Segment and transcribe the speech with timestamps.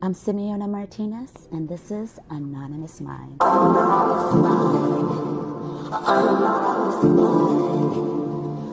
[0.00, 3.38] I'm Simeona Martinez, and this is Anonymous Mind.
[3.40, 5.90] Anonymous Mind.
[6.06, 7.96] Anonymous Mind.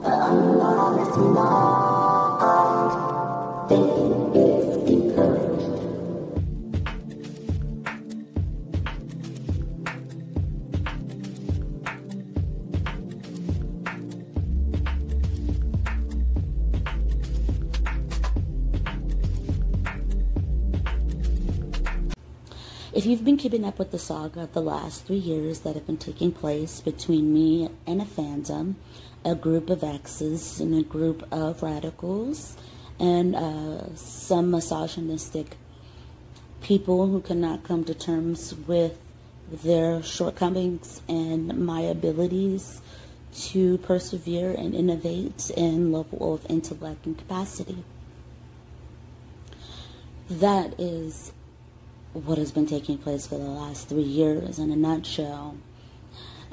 [0.06, 2.92] Anonymous Mind.
[3.70, 4.55] Thinking
[23.06, 25.86] If you've been keeping up with the saga of the last three years that have
[25.86, 28.78] been taking place between me and a fandom,
[29.24, 32.58] a group of exes, and a group of radicals,
[33.00, 35.56] and uh, some misogynistic
[36.64, 38.98] people who cannot come to terms with
[39.52, 42.82] their shortcomings and my abilities
[43.36, 47.84] to persevere and innovate in level of intellect and capacity.
[50.28, 51.34] That is
[52.16, 55.58] what has been taking place for the last three years in a nutshell.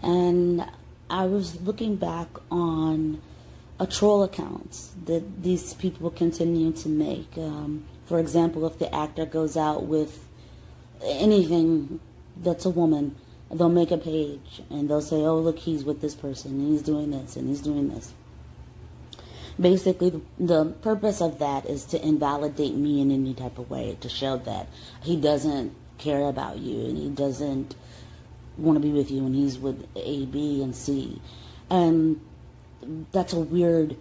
[0.03, 0.67] And
[1.09, 3.23] I was looking back on
[3.79, 7.39] a troll account that these people continue to make.
[7.39, 10.29] Um, for example, if the actor goes out with
[11.03, 12.01] anything
[12.37, 13.15] that's a woman,
[13.51, 16.83] they'll make a page and they'll say, oh, look, he's with this person, and he's
[16.83, 18.13] doing this, and he's doing this
[19.61, 23.97] basically the, the, purpose of that is to invalidate me in any type of way
[24.01, 24.69] to show that
[25.03, 27.75] he doesn't care about you and he doesn't
[28.57, 31.21] want to be with you and he's with a b and c.
[31.71, 32.21] And
[33.13, 33.97] that's a weird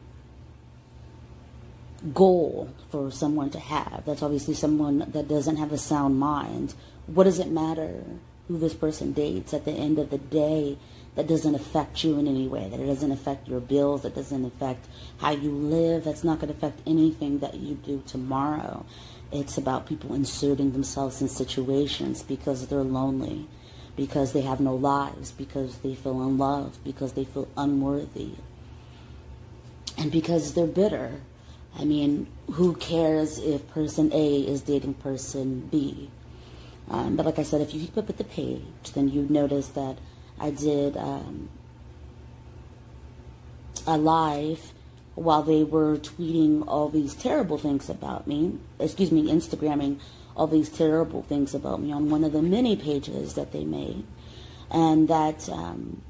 [2.14, 4.04] goal for someone to have.
[4.06, 6.74] That's obviously someone that doesn't have a sound mind.
[7.06, 8.04] What does it matter
[8.48, 9.54] who this person dates?
[9.54, 10.78] At the end of the day
[11.16, 14.46] that doesn't affect you in any way, that it doesn't affect your bills, that doesn't
[14.46, 14.88] affect
[15.18, 18.86] how you live, that's not going to affect anything that you do tomorrow.
[19.32, 23.48] It's about people inserting themselves in situations because they're lonely,
[23.96, 28.32] because they have no lives, because they feel unloved, because they feel unworthy,
[29.98, 31.22] and because they're bitter.
[31.78, 36.10] I mean, who cares if person A is dating person B?
[36.90, 39.68] Um, but like I said, if you keep up with the page, then you notice
[39.70, 39.98] that
[40.42, 41.50] I did um,
[43.86, 44.74] a live
[45.14, 50.00] while they were tweeting all these terrible things about me, excuse me, Instagramming
[50.36, 54.04] all these terrible things about me on one of the many pages that they made.
[54.72, 56.02] And that um,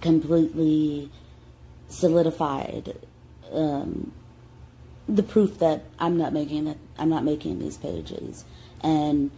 [0.00, 1.10] completely
[1.88, 2.94] solidified
[3.50, 4.12] um,
[5.08, 8.44] the proof that I'm not making that I'm not making these pages
[8.82, 9.32] and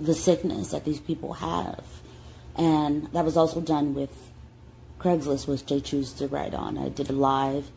[0.00, 1.84] the sickness that these people have
[2.58, 4.30] and that was also done with
[4.98, 6.76] Craigslist, which I choose to write on.
[6.76, 7.70] I did a live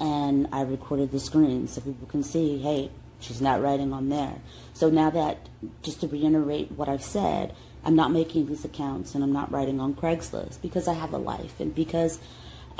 [0.00, 2.90] and I recorded the screen so people can see, hey,
[3.20, 4.34] she's not writing on there.
[4.72, 5.48] So now that,
[5.82, 9.78] just to reiterate what I've said, I'm not making these accounts and I'm not writing
[9.78, 12.18] on Craigslist because I have a life and because,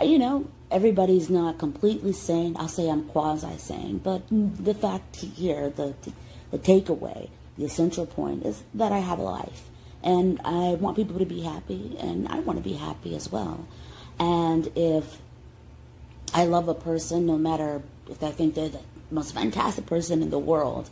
[0.03, 2.57] you know, everybody's not completely sane.
[2.59, 5.95] I'll say I'm quasi sane, but the fact here, the,
[6.51, 9.71] the takeaway, the essential point is that I have a life
[10.05, 13.67] and I want people to be happy, and I want to be happy as well.
[14.19, 15.19] And if
[16.33, 20.31] I love a person, no matter if I think they're the most fantastic person in
[20.31, 20.91] the world,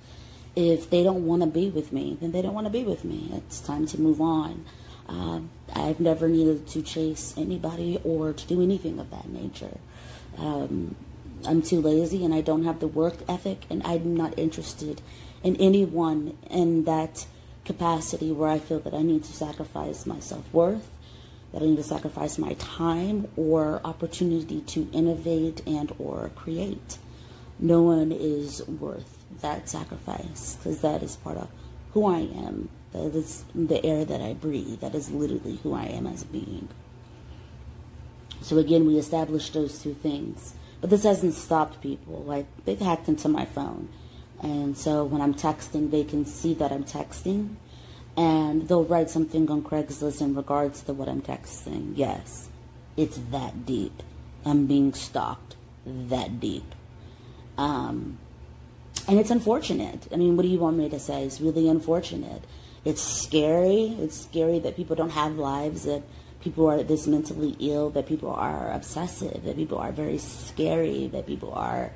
[0.57, 3.05] if they don't want to be with me, then they don't want to be with
[3.05, 3.31] me.
[3.35, 4.65] It's time to move on.
[5.09, 5.41] Uh,
[5.75, 9.79] I've never needed to chase anybody or to do anything of that nature.
[10.39, 10.95] Um,
[11.47, 15.03] I'm too lazy and I don't have the work ethic, and I'm not interested
[15.43, 17.27] in anyone in that
[17.65, 20.89] capacity where I feel that I need to sacrifice my self worth,
[21.53, 26.99] that I need to sacrifice my time or opportunity to innovate and or create.
[27.59, 31.49] No one is worth that sacrifice because that is part of
[31.93, 32.69] who I am.
[32.93, 34.81] That is the air that I breathe.
[34.81, 36.69] That is literally who I am as a being.
[38.41, 40.55] So again, we established those two things.
[40.81, 42.25] But this hasn't stopped people.
[42.27, 43.89] Like they've hacked into my phone.
[44.43, 47.57] And so when I'm texting, they can see that I'm texting
[48.17, 51.93] and they'll write something on Craigslist in regards to what I'm texting.
[51.97, 52.49] Yes,
[52.97, 54.03] it's that deep.
[54.45, 55.57] I'm being stalked
[55.87, 56.75] that deep.
[57.57, 58.19] Um,
[59.09, 60.09] and it's unfortunate.
[60.13, 61.25] I mean, what do you want me to say?
[61.25, 62.43] It's really unfortunate.
[62.85, 63.97] It's scary.
[64.01, 66.03] It's scary that people don't have lives, that
[66.41, 71.27] people are this mentally ill, that people are obsessive, that people are very scary, that
[71.27, 71.93] people are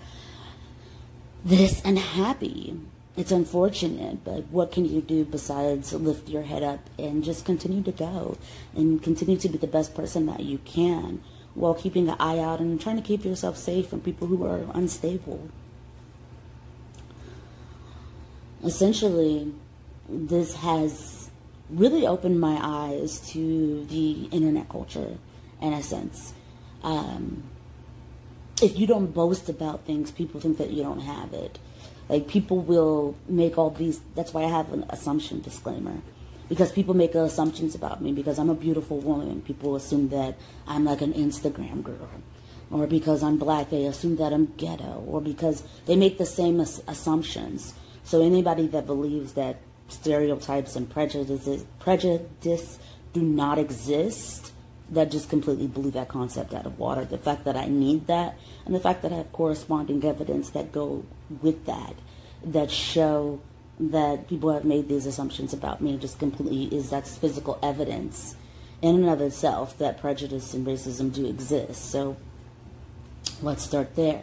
[1.46, 2.78] this unhappy.
[3.16, 7.82] It's unfortunate, but what can you do besides lift your head up and just continue
[7.84, 8.36] to go
[8.74, 11.22] and continue to be the best person that you can
[11.54, 14.66] while keeping an eye out and trying to keep yourself safe from people who are
[14.74, 15.48] unstable.
[18.66, 19.52] essentially,
[20.08, 21.30] this has
[21.70, 25.16] really opened my eyes to the internet culture
[25.60, 26.32] in a sense.
[26.82, 27.44] Um,
[28.62, 31.58] if you don't boast about things, people think that you don't have it.
[32.08, 34.00] Like people will make all these.
[34.14, 35.98] That's why I have an assumption disclaimer,
[36.48, 39.42] because people make assumptions about me because I'm a beautiful woman.
[39.42, 40.36] People assume that
[40.66, 42.08] I'm like an Instagram girl,
[42.70, 46.60] or because I'm black, they assume that I'm ghetto, or because they make the same
[46.60, 47.74] as- assumptions.
[48.04, 49.56] So anybody that believes that
[49.88, 52.78] stereotypes and prejudices prejudice
[53.12, 54.52] do not exist
[54.90, 57.04] that just completely blew that concept out of water.
[57.04, 60.72] The fact that I need that, and the fact that I have corresponding evidence that
[60.72, 61.04] go
[61.42, 61.94] with that,
[62.44, 63.40] that show
[63.78, 68.36] that people have made these assumptions about me, just completely is that's physical evidence
[68.82, 71.90] in and of itself that prejudice and racism do exist.
[71.90, 72.16] So
[73.42, 74.22] let's start there.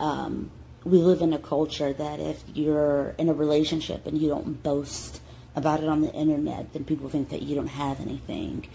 [0.00, 0.50] Um,
[0.84, 5.20] we live in a culture that if you're in a relationship and you don't boast
[5.54, 8.66] about it on the internet, then people think that you don't have anything.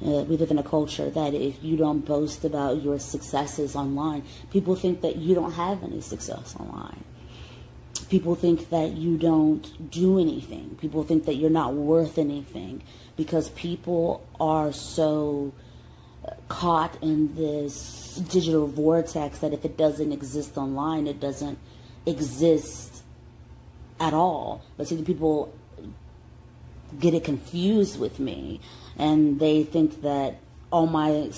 [0.00, 4.22] Uh, we live in a culture that if you don't boast about your successes online,
[4.50, 7.02] people think that you don't have any success online.
[8.08, 10.76] People think that you don't do anything.
[10.80, 12.82] People think that you're not worth anything
[13.16, 15.52] because people are so
[16.48, 21.58] caught in this digital vortex that if it doesn't exist online, it doesn't
[22.06, 23.02] exist
[24.00, 24.62] at all.
[24.76, 25.52] But see, the people
[26.98, 28.60] get it confused with me
[28.98, 30.38] and they think that
[30.70, 31.30] all my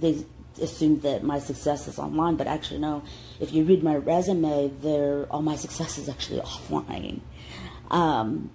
[0.00, 0.24] they
[0.60, 3.02] assume that my success is online, but actually no.
[3.40, 7.20] If you read my resume, there all my success is actually offline.
[7.90, 8.50] Um,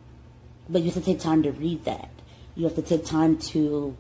[0.70, 2.10] but you have to take time to read that.
[2.56, 3.96] You have to take time to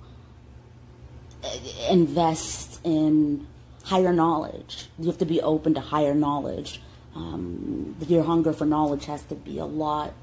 [1.44, 1.57] uh,
[1.89, 3.48] invest in
[3.83, 4.88] higher knowledge.
[5.00, 6.81] You have to be open to higher knowledge.
[7.15, 10.13] Um, your hunger for knowledge has to be a lot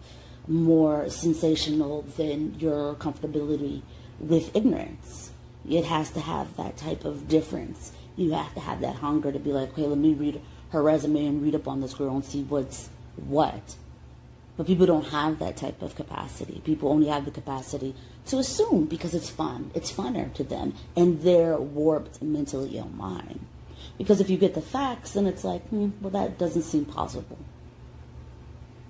[0.46, 3.82] more sensational than your comfortability
[4.18, 5.32] with ignorance.
[5.68, 7.92] It has to have that type of difference.
[8.16, 10.40] You have to have that hunger to be like, okay, let me read
[10.70, 13.76] her resume and read up on this girl and see what's what.
[14.56, 16.60] But people don't have that type of capacity.
[16.64, 17.94] People only have the capacity
[18.26, 19.70] to assume because it's fun.
[19.74, 23.40] It's funner to them and their warped mentally ill mind.
[23.98, 27.38] Because if you get the facts, then it's like, hmm, well, that doesn't seem possible.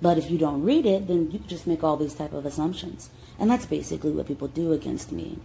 [0.01, 3.11] But if you don't read it, then you just make all these type of assumptions.
[3.39, 5.39] And that's basically what people do against me.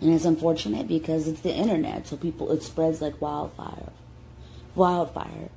[0.00, 3.92] And it's unfortunate because it's the internet, so people it spreads like wildfire.
[4.74, 5.50] Wildfire.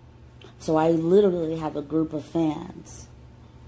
[0.60, 3.08] So I literally have a group of fans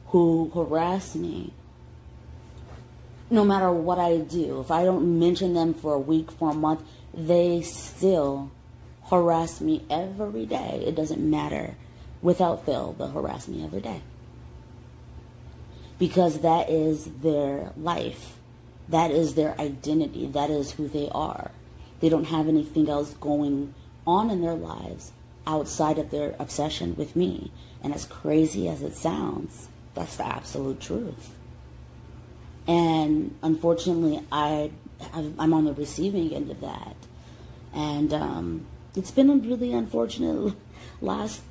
[0.07, 1.53] who harass me
[3.29, 4.59] no matter what I do.
[4.61, 6.81] If I don't mention them for a week, for a month,
[7.13, 8.51] they still
[9.09, 10.83] harass me every day.
[10.85, 11.75] It doesn't matter.
[12.21, 14.01] Without fail, they'll harass me every day
[16.03, 18.35] because that is their life.
[18.89, 20.27] That is their identity.
[20.27, 21.51] That is who they are.
[22.01, 23.73] They don't have anything else going
[24.05, 25.13] on in their lives
[25.47, 27.53] outside of their obsession with me.
[27.81, 31.29] And as crazy as it sounds, that's the absolute truth.
[32.67, 34.71] And unfortunately, I
[35.13, 36.97] I'm on the receiving end of that,
[37.73, 40.53] and um, it's been a really unfortunate
[41.01, 41.43] last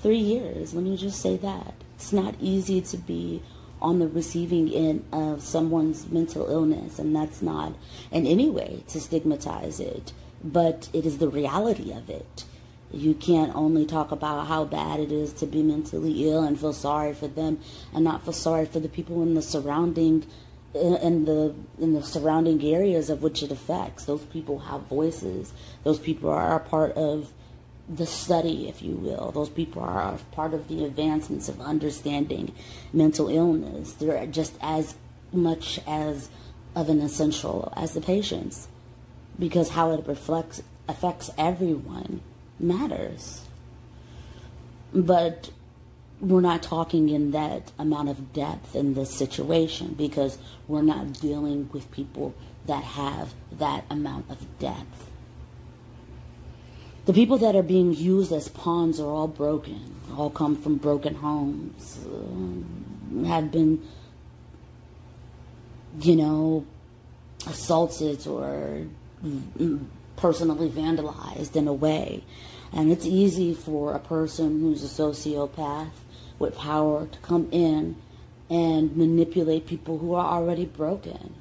[0.00, 0.74] three years.
[0.74, 3.42] Let me just say that it's not easy to be
[3.82, 7.74] on the receiving end of someone's mental illness, and that's not
[8.10, 12.44] in any way to stigmatize it, but it is the reality of it.
[12.92, 16.72] You can't only talk about how bad it is to be mentally ill and feel
[16.72, 17.60] sorry for them,
[17.92, 20.24] and not feel sorry for the people in the surrounding
[20.74, 24.04] in the in the surrounding areas of which it affects.
[24.04, 25.52] Those people have voices.
[25.84, 27.30] Those people are a part of
[27.94, 29.32] the study, if you will.
[29.32, 32.54] Those people are part of the advancements of understanding
[32.92, 33.92] mental illness.
[33.92, 34.94] They're just as
[35.32, 36.30] much as
[36.74, 38.68] of an essential as the patients
[39.38, 42.20] because how it reflects affects everyone
[42.58, 43.42] matters.
[44.92, 45.50] But
[46.20, 51.68] we're not talking in that amount of depth in this situation because we're not dealing
[51.72, 52.34] with people
[52.66, 55.11] that have that amount of depth
[57.04, 61.14] the people that are being used as pawns are all broken, all come from broken
[61.14, 63.82] homes, uh, have been,
[66.00, 66.64] you know,
[67.46, 68.86] assaulted or
[70.16, 72.22] personally vandalized in a way.
[72.72, 75.90] And it's easy for a person who's a sociopath
[76.38, 77.96] with power to come in
[78.48, 81.34] and manipulate people who are already broken.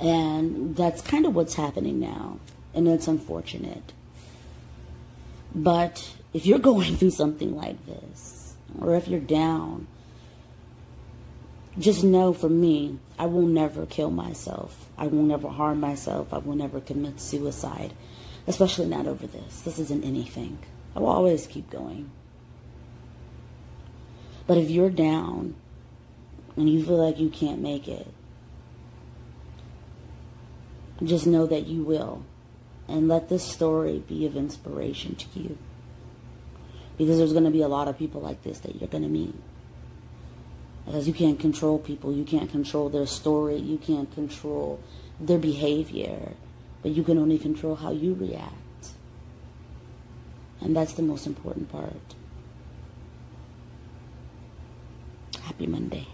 [0.00, 2.38] And that's kind of what's happening now.
[2.72, 3.92] And it's unfortunate.
[5.54, 9.86] But if you're going through something like this, or if you're down,
[11.78, 14.88] just know for me, I will never kill myself.
[14.98, 16.32] I will never harm myself.
[16.32, 17.92] I will never commit suicide,
[18.46, 19.60] especially not over this.
[19.60, 20.58] This isn't anything.
[20.94, 22.10] I will always keep going.
[24.46, 25.54] But if you're down
[26.56, 28.06] and you feel like you can't make it,
[31.02, 32.24] just know that you will.
[32.88, 35.58] And let this story be of inspiration to you.
[36.98, 39.08] Because there's going to be a lot of people like this that you're going to
[39.08, 39.34] meet.
[40.84, 42.12] Because you can't control people.
[42.12, 43.56] You can't control their story.
[43.56, 44.80] You can't control
[45.18, 46.34] their behavior.
[46.82, 48.54] But you can only control how you react.
[50.60, 52.14] And that's the most important part.
[55.42, 56.06] Happy Monday.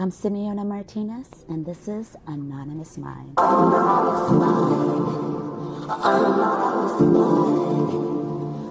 [0.00, 3.34] I'm Simeona Martinez, and this is Anonymous Mind.
[3.36, 5.90] Anonymous Mind.
[5.90, 7.90] Anonymous Mind.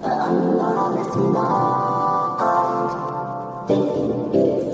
[0.05, 1.15] Anonymous
[3.67, 4.34] Mind.
[4.34, 4.66] Is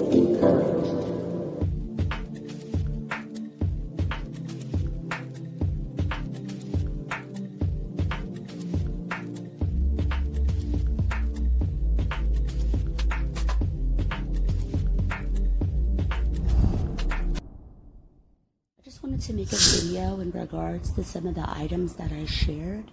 [20.43, 22.91] regards to some of the items that I shared.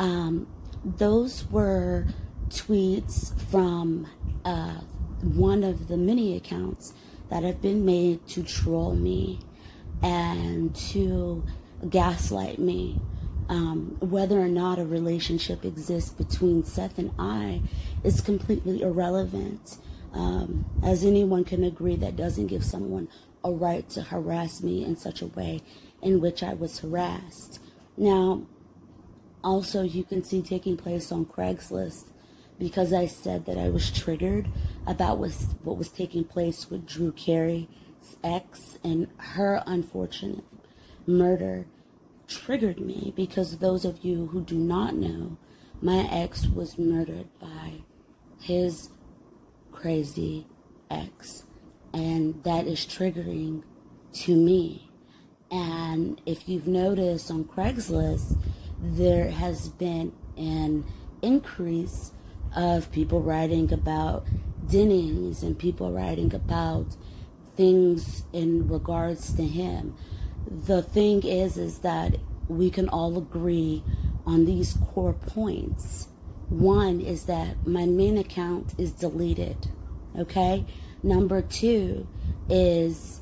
[0.00, 0.48] Um,
[0.84, 2.06] those were
[2.48, 3.18] tweets
[3.50, 4.08] from
[4.44, 4.80] uh,
[5.22, 6.92] one of the many accounts
[7.30, 9.38] that have been made to troll me
[10.02, 11.44] and to
[11.88, 13.00] gaslight me.
[13.48, 17.60] Um, whether or not a relationship exists between Seth and I
[18.02, 19.76] is completely irrelevant.
[20.12, 23.08] Um, as anyone can agree, that doesn't give someone
[23.44, 25.60] a right to harass me in such a way
[26.04, 27.60] in which I was harassed.
[27.96, 28.46] Now,
[29.42, 32.10] also, you can see taking place on Craigslist
[32.58, 34.48] because I said that I was triggered
[34.86, 37.66] about what was taking place with Drew Carey's
[38.22, 40.44] ex and her unfortunate
[41.06, 41.66] murder
[42.28, 45.36] triggered me because those of you who do not know,
[45.82, 47.82] my ex was murdered by
[48.40, 48.90] his
[49.72, 50.46] crazy
[50.90, 51.44] ex
[51.92, 53.62] and that is triggering
[54.12, 54.83] to me.
[55.54, 58.36] And if you've noticed on Craigslist,
[58.82, 60.84] there has been an
[61.22, 62.10] increase
[62.56, 64.26] of people writing about
[64.68, 66.96] Denny's and people writing about
[67.56, 69.94] things in regards to him.
[70.44, 72.16] The thing is, is that
[72.48, 73.84] we can all agree
[74.26, 76.08] on these core points.
[76.48, 79.68] One is that my main account is deleted.
[80.18, 80.66] Okay?
[81.00, 82.08] Number two
[82.48, 83.20] is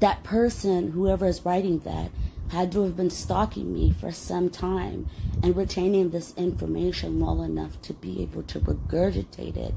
[0.00, 2.10] that person, whoever is writing that,
[2.50, 5.08] had to have been stalking me for some time
[5.42, 9.74] and retaining this information well enough to be able to regurgitate it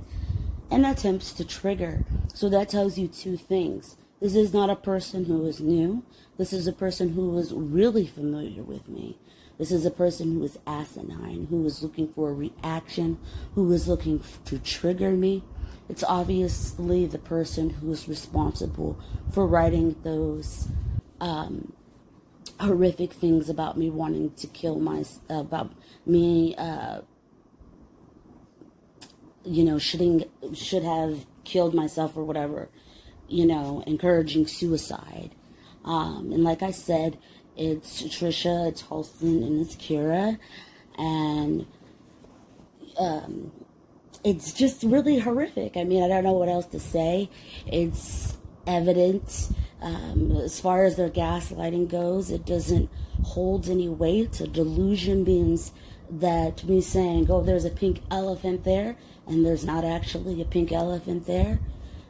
[0.70, 2.06] in attempts to trigger.
[2.34, 3.96] So that tells you two things.
[4.22, 6.04] This is not a person who is new.
[6.38, 9.18] This is a person who is really familiar with me.
[9.58, 13.18] This is a person who is asinine, who is looking for a reaction,
[13.56, 15.44] who is looking to trigger me.
[15.90, 19.00] It's obviously the person who is responsible
[19.34, 20.68] for writing those
[21.20, 21.74] um,
[22.60, 25.72] horrific things about me wanting to kill my, about
[26.06, 27.02] me, uh,
[29.44, 32.70] you know, shoulding, should have killed myself or whatever,
[33.28, 35.32] you know, encouraging suicide.
[35.84, 37.18] Um, and like I said,
[37.58, 40.38] it's Trisha, it's Halston, and it's Kyra.
[40.98, 41.66] And
[42.98, 43.52] um,
[44.24, 45.78] it's just really horrific.
[45.78, 47.30] I mean, I don't know what else to say.
[47.66, 49.50] It's evident.
[49.82, 52.90] Um, as far as their gaslighting goes, it doesn't
[53.24, 54.40] hold any weight.
[54.42, 55.72] A delusion means
[56.10, 58.98] that me saying, oh, there's a pink elephant there,
[59.28, 61.60] and there's not actually a pink elephant there.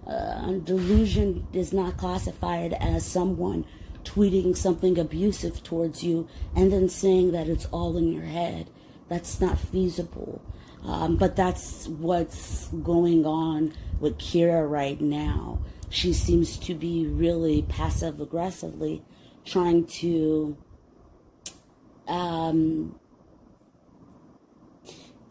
[0.08, 3.66] Uh, delusion is not classified as someone
[4.04, 8.70] tweeting something abusive towards you and then saying that it's all in your head.
[9.08, 10.42] That's not feasible.
[10.84, 15.60] Um, but that's what's going on with Kyra right now.
[15.90, 19.04] She seems to be really passive aggressively
[19.46, 20.56] trying to
[22.08, 23.00] um,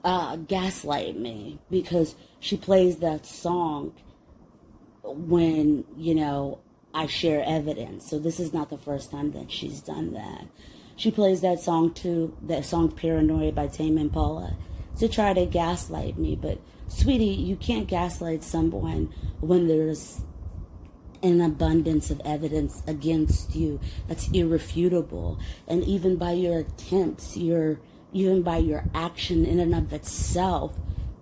[0.05, 3.95] uh, gaslight me because she plays that song
[5.03, 6.61] when, you know,
[6.95, 8.09] I share evidence.
[8.09, 10.47] So this is not the first time that she's done that.
[10.97, 14.57] She plays that song too, that song Paranoia by Tame Impala,
[14.99, 16.37] to try to gaslight me.
[16.37, 20.23] But, sweetie, you can't gaslight someone when there's
[21.23, 25.39] an abundance of evidence against you that's irrefutable.
[25.67, 27.81] And even by your attempts, your
[28.13, 30.75] even by your action in and of itself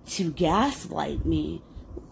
[0.06, 1.60] to gaslight me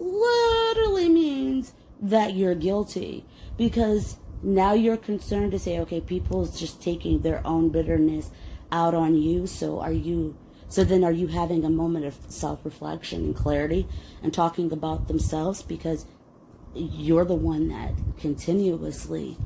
[0.01, 3.25] literally means that you're guilty
[3.57, 8.31] because now you're concerned to say okay people's just taking their own bitterness
[8.73, 10.37] out on you so are you
[10.69, 13.87] so then are you having a moment of self-reflection and clarity
[14.23, 16.07] and talking about themselves because
[16.75, 19.37] you're the one that continuously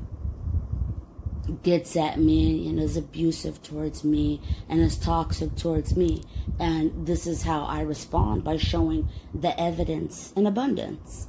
[1.63, 6.23] gets at me and is abusive towards me and is toxic towards me.
[6.59, 11.27] And this is how I respond by showing the evidence in abundance.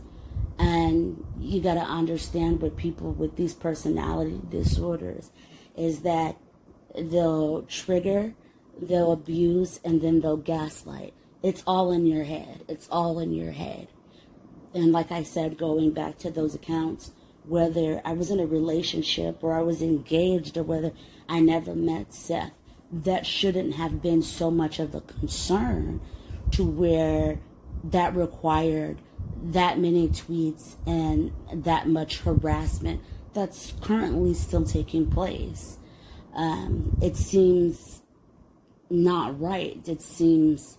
[0.59, 5.31] And you got to understand with people with these personality disorders
[5.77, 6.37] is that
[6.95, 8.35] they'll trigger,
[8.81, 11.15] they'll abuse, and then they'll gaslight.
[11.43, 12.65] It's all in your head.
[12.69, 13.89] It's all in your head.
[14.75, 17.13] And like I said, going back to those accounts,
[17.45, 20.93] whether I was in a relationship or I was engaged or whether
[21.29, 22.53] I never met Seth,
[22.93, 26.01] that shouldn't have been so much of a concern
[26.53, 27.41] to where
[27.85, 29.01] that required
[29.43, 33.01] that many tweets and that much harassment
[33.33, 35.79] that's currently still taking place.
[36.35, 38.00] Um, it seems
[38.91, 39.81] not right.
[39.89, 40.79] It seems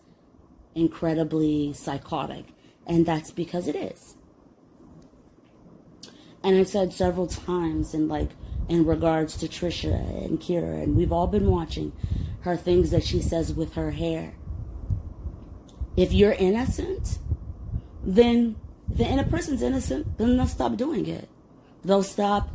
[0.76, 2.46] incredibly psychotic.
[2.86, 4.16] And that's because it is.
[6.44, 8.30] And I've said several times in like
[8.68, 11.92] in regards to Trisha and Kyra, and we've all been watching
[12.42, 14.34] her things that she says with her hair.
[15.98, 17.20] If you're innocent,
[18.04, 18.56] then
[18.98, 21.30] if a person's innocent, then they'll stop doing it.
[21.84, 22.50] They'll stop.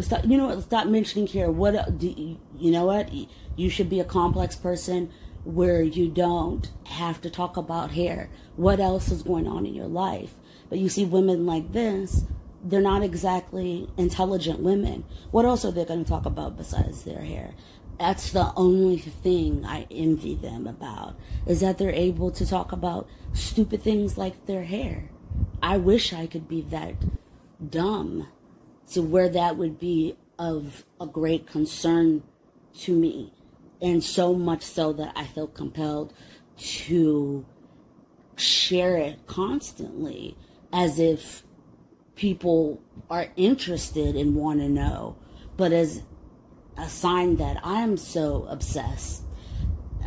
[0.00, 0.24] Stop.
[0.24, 0.62] You know what?
[0.62, 1.50] Stop mentioning here.
[1.50, 2.86] What uh, do you, you know?
[2.86, 3.10] What
[3.56, 5.10] you should be a complex person
[5.44, 8.28] where you don't have to talk about hair.
[8.56, 10.34] What else is going on in your life?
[10.68, 12.24] But you see women like this
[12.62, 15.04] they're not exactly intelligent women.
[15.30, 17.54] What else are they going to talk about besides their hair?
[17.98, 23.08] That's the only thing I envy them about is that they're able to talk about
[23.32, 25.10] stupid things like their hair.
[25.62, 26.94] I wish I could be that
[27.70, 28.28] dumb
[28.92, 32.22] to where that would be of a great concern
[32.80, 33.32] to me.
[33.82, 36.12] And so much so that I feel compelled
[36.56, 37.46] to
[38.36, 40.36] share it constantly
[40.72, 41.42] as if
[42.14, 45.16] people are interested and want to know,
[45.56, 46.02] but as
[46.76, 49.22] a sign that I'm so obsessed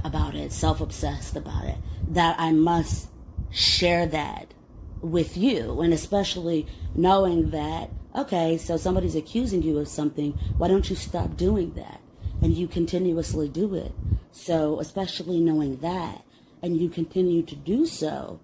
[0.03, 1.77] about it, self obsessed about it,
[2.09, 3.09] that I must
[3.51, 4.53] share that
[5.01, 5.81] with you.
[5.81, 11.35] And especially knowing that, okay, so somebody's accusing you of something, why don't you stop
[11.37, 12.01] doing that?
[12.41, 13.93] And you continuously do it.
[14.31, 16.23] So, especially knowing that,
[16.61, 18.39] and you continue to do so,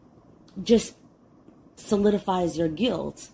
[0.62, 0.96] just
[1.76, 3.30] solidifies your guilt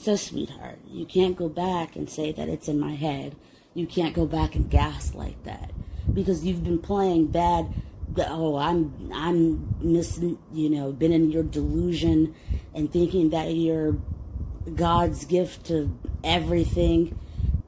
[0.00, 3.34] so, sweetheart, you can't go back and say that it's in my head.
[3.74, 5.72] You can't go back and gaslight that
[6.14, 7.74] because you've been playing bad.
[8.16, 10.38] Oh, I'm I'm missing.
[10.52, 12.32] You know, been in your delusion
[12.76, 13.96] and thinking that you're
[14.76, 17.18] God's gift to everything,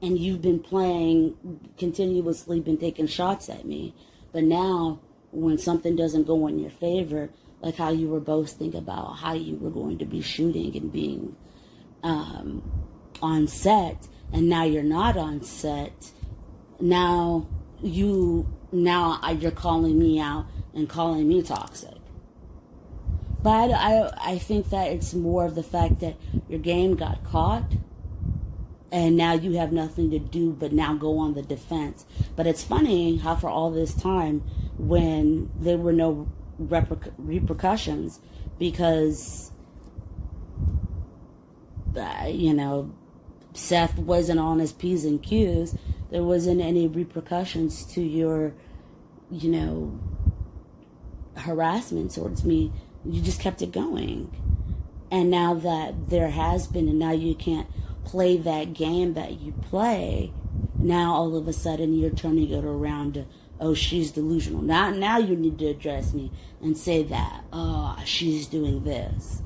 [0.01, 3.93] and you've been playing continuously, been taking shots at me.
[4.31, 4.99] But now,
[5.31, 7.29] when something doesn't go in your favor,
[7.61, 11.35] like how you were boasting about how you were going to be shooting and being
[12.03, 12.63] um,
[13.21, 16.11] on set and now you're not on set
[16.79, 17.47] now
[17.81, 21.95] you now you're calling me out and calling me toxic
[23.43, 26.15] but I, I think that it's more of the fact that
[26.51, 27.71] your game got caught
[28.91, 32.05] and now you have nothing to do but now go on the defense.
[32.35, 34.41] But it's funny how for all this time,
[34.77, 36.27] when there were no
[36.61, 38.19] reper- repercussions,
[38.59, 39.51] because
[41.95, 42.93] uh, you know,
[43.53, 45.75] Seth wasn't on his P's and Q's,
[46.09, 48.53] there wasn't any repercussions to your,
[49.29, 49.99] you know,
[51.37, 52.71] harassment towards me.
[53.05, 54.29] You just kept it going.
[55.11, 57.67] And now that there has been, and now you can't
[58.05, 60.33] play that game that you play,
[60.79, 63.25] now all of a sudden you're turning it around to,
[63.59, 64.61] oh, she's delusional.
[64.61, 69.41] Now, now you need to address me and say that, oh, she's doing this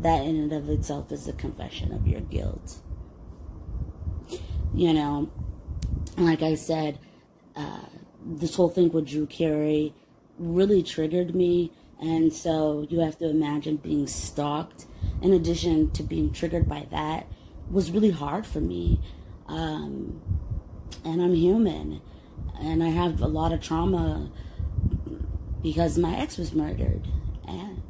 [0.00, 2.78] that in and of itself is a confession of your guilt.
[4.72, 5.30] You know,
[6.16, 6.98] like I said,
[7.56, 7.80] uh,
[8.24, 9.94] this whole thing with Drew Carey
[10.38, 14.86] really triggered me And so you have to imagine being stalked,
[15.22, 17.26] in addition to being triggered by that,
[17.70, 19.00] was really hard for me.
[19.46, 20.20] Um,
[21.04, 22.00] and I'm human,
[22.60, 24.30] and I have a lot of trauma
[25.62, 27.08] because my ex was murdered,
[27.46, 27.82] and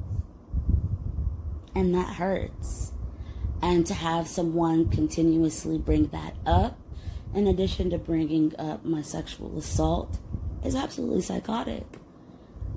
[1.75, 2.93] and that hurts.
[3.61, 6.79] And to have someone continuously bring that up,
[7.35, 10.19] in addition to bringing up my sexual assault,
[10.65, 11.85] is absolutely psychotic.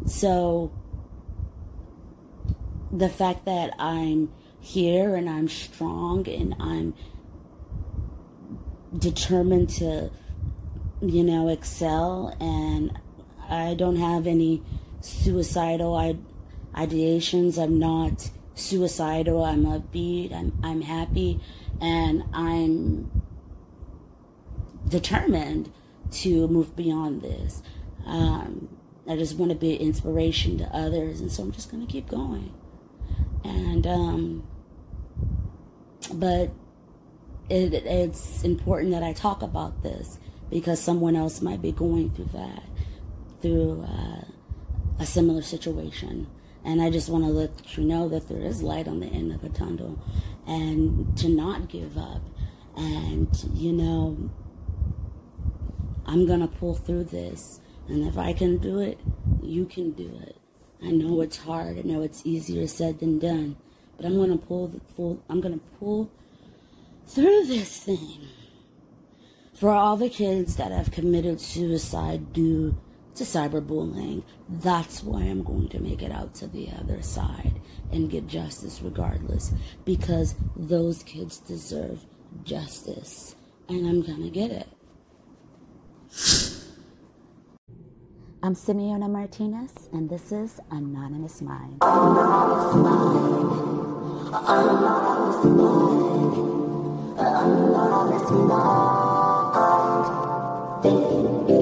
[0.06, 0.72] So
[2.92, 6.94] the fact that I'm here and I'm strong and I'm
[8.98, 10.12] determined to,
[11.02, 12.98] you know, excel and
[13.50, 14.64] I don't have any
[15.00, 16.20] suicidal
[16.76, 17.62] ideations.
[17.62, 19.44] I'm not suicidal.
[19.44, 20.34] I'm upbeat.
[20.34, 21.40] I'm, I'm happy
[21.80, 23.10] and I'm
[24.88, 25.72] determined
[26.12, 27.64] to move beyond this.
[28.06, 28.78] Um,
[29.08, 31.92] I just want to be an inspiration to others, and so I'm just going to
[31.92, 32.54] keep going.
[33.44, 34.48] And um,
[36.14, 36.52] but
[37.50, 42.30] it, it's important that I talk about this because someone else might be going through
[42.34, 42.64] that,
[43.42, 44.26] through uh,
[45.00, 46.28] a similar situation.
[46.64, 49.32] And I just want to let you know that there is light on the end
[49.32, 50.00] of the tunnel
[50.46, 52.22] and to not give up.
[52.76, 54.30] And, you know,
[56.06, 57.60] I'm going to pull through this.
[57.88, 59.00] And if I can do it,
[59.42, 60.41] you can do it.
[60.84, 61.78] I know it's hard.
[61.78, 63.56] I know it's easier said than done.
[63.98, 66.12] But I'm to pull the full, I'm to pull
[67.08, 68.20] through this thing.
[69.54, 72.76] For all the kids that have committed suicide due
[73.14, 78.10] to cyberbullying, that's why I'm going to make it out to the other side and
[78.10, 79.54] get justice regardless.
[79.86, 82.04] Because those kids deserve
[82.44, 83.36] justice.
[83.70, 84.68] And I'm to get it.
[88.44, 91.78] I'm Simeona Martinez, and this is Anonymous Mind.
[91.84, 94.34] Anonymous Mind.
[94.34, 96.34] Anonymous Mind.
[97.20, 99.62] Anonymous Mind.
[100.82, 101.61] Thinking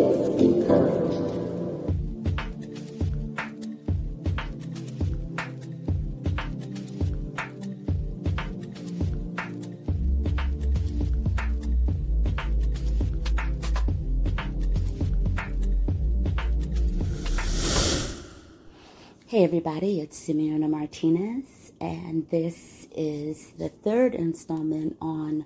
[19.29, 25.45] Hey everybody, it's Simeona Martinez, and this is the third installment on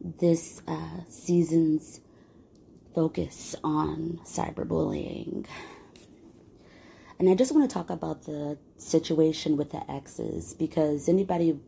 [0.00, 2.00] this uh, season's
[2.94, 5.46] focus on cyberbullying.
[7.18, 11.58] And I just want to talk about the situation with the exes because anybody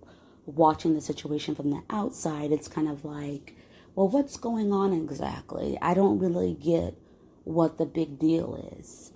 [0.45, 3.57] watching the situation from the outside, it's kind of like,
[3.97, 5.77] well, what's going on exactly?
[5.83, 6.95] I don't really get
[7.43, 9.11] what the big deal is.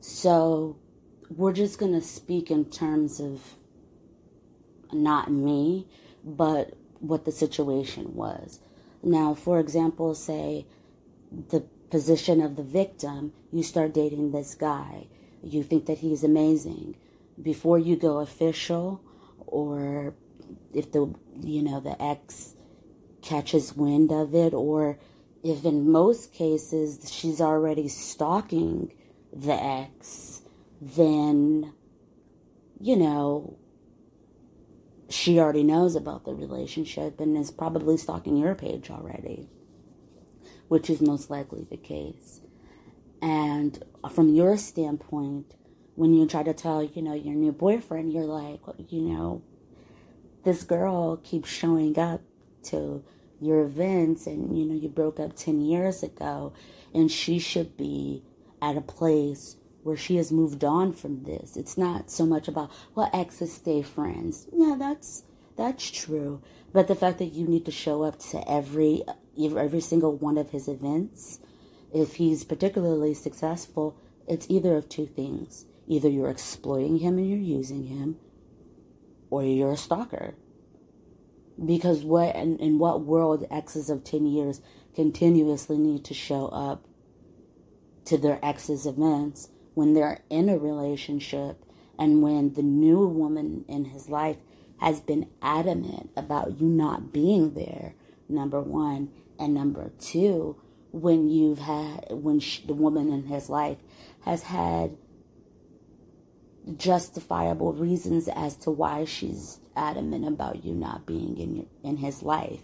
[0.00, 0.76] So,
[1.28, 3.40] we're just going to speak in terms of
[4.92, 5.88] not me,
[6.24, 8.60] but what the situation was.
[9.02, 10.66] Now, for example, say
[11.50, 11.60] the
[11.90, 15.06] position of the victim, you start dating this guy,
[15.42, 16.96] you think that he's amazing.
[17.40, 19.00] Before you go official,
[19.46, 20.14] or
[20.72, 22.54] if the you know the ex
[23.22, 24.98] catches wind of it, or
[25.42, 28.92] if in most cases she's already stalking
[29.32, 30.35] the ex
[30.80, 31.72] then,
[32.80, 33.58] you know,
[35.08, 39.48] she already knows about the relationship and is probably stalking your page already,
[40.68, 42.40] which is most likely the case.
[43.22, 45.54] And from your standpoint,
[45.94, 49.42] when you try to tell, you know, your new boyfriend, you're like, you know,
[50.44, 52.20] this girl keeps showing up
[52.64, 53.02] to
[53.40, 56.52] your events and, you know, you broke up 10 years ago
[56.92, 58.22] and she should be
[58.60, 61.56] at a place where she has moved on from this.
[61.56, 64.48] It's not so much about well, exes stay friends.
[64.52, 65.22] Yeah, that's
[65.56, 66.42] that's true.
[66.72, 69.04] But the fact that you need to show up to every
[69.38, 71.38] every single one of his events,
[71.94, 73.96] if he's particularly successful,
[74.26, 75.66] it's either of two things.
[75.86, 78.16] Either you're exploiting him and you're using him,
[79.30, 80.34] or you're a stalker.
[81.64, 84.60] Because what in, in what world exes of ten years
[84.96, 86.84] continuously need to show up
[88.06, 91.62] to their exes events when they're in a relationship
[91.98, 94.38] and when the new woman in his life
[94.78, 97.94] has been adamant about you not being there,
[98.26, 99.10] number one.
[99.38, 100.56] And number two,
[100.92, 103.76] when you've had, when she, the woman in his life
[104.22, 104.96] has had
[106.78, 112.22] justifiable reasons as to why she's adamant about you not being in your, in his
[112.22, 112.60] life.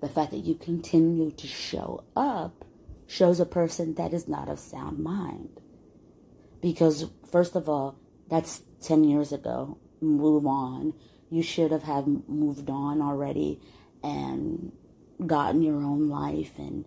[0.00, 2.64] The fact that you continue to show up
[3.06, 5.60] shows a person that is not of sound mind.
[6.66, 7.96] Because, first of all,
[8.28, 9.78] That's 10 years ago.
[10.00, 10.94] Move on.
[11.30, 13.60] You should have have moved on already
[14.02, 14.72] and
[15.24, 16.84] gotten your own life and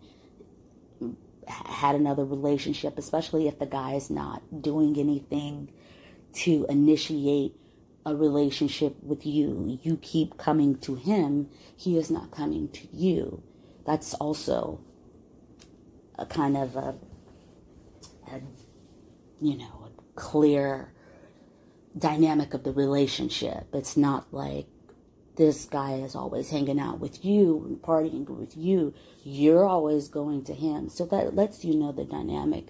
[1.48, 5.72] had another relationship, especially if the guy is not doing anything
[6.44, 7.56] to initiate
[8.06, 9.80] a relationship with you.
[9.82, 13.42] You keep coming to him, he is not coming to you.
[13.86, 14.82] That's also
[16.18, 16.96] a kind of a,
[18.28, 18.42] a
[19.41, 20.91] you know, a clear
[21.97, 23.67] dynamic of the relationship.
[23.73, 24.67] It's not like
[25.36, 28.93] this guy is always hanging out with you and partying with you.
[29.23, 30.89] You're always going to him.
[30.89, 32.67] So that lets you know the dynamic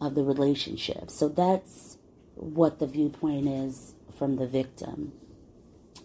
[0.00, 1.10] of the relationship.
[1.10, 1.96] So that's
[2.34, 5.12] what the viewpoint is from the victim.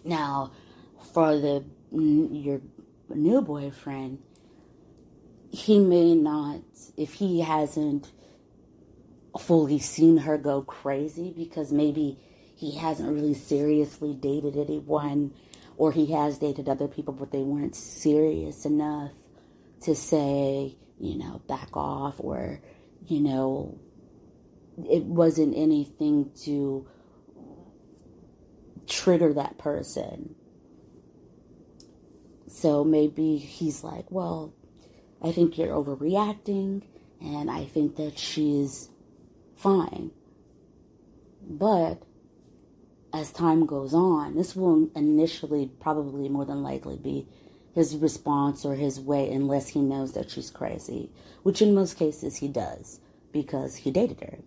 [0.04, 0.52] Now,
[1.12, 2.60] for the your
[3.10, 4.22] new boyfriend,
[5.50, 6.62] he may not
[6.96, 8.10] if he hasn't
[9.38, 12.18] fully seen her go crazy because maybe
[12.56, 15.32] he hasn't really seriously dated anyone
[15.76, 19.12] or he has dated other people, but they weren't serious enough
[19.82, 22.60] to say, you know, back off or,
[23.06, 23.78] you know,
[24.88, 26.86] it wasn't anything to
[28.86, 30.34] trigger that person.
[32.46, 34.52] So maybe he's like, well,
[35.22, 36.82] I think you're overreacting
[37.20, 38.90] and I think that she's
[39.60, 40.10] fine.
[41.42, 42.02] But
[43.12, 47.26] as time goes on, this will initially probably more than likely be
[47.74, 51.10] his response or his way unless he knows that she's crazy,
[51.42, 53.00] which in most cases he does
[53.32, 54.38] because he dated her.